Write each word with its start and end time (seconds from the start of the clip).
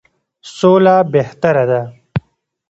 سوله 0.57 0.95
بهتره 1.13 1.63
ده. 1.69 1.81